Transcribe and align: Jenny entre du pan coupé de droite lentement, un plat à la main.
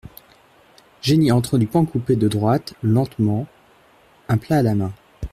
Jenny 1.03 1.31
entre 1.31 1.59
du 1.59 1.67
pan 1.67 1.85
coupé 1.85 2.15
de 2.15 2.27
droite 2.27 2.73
lentement, 2.81 3.45
un 4.29 4.39
plat 4.39 4.55
à 4.57 4.61
la 4.63 4.73
main. 4.73 4.91